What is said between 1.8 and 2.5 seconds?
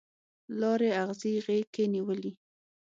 نیولي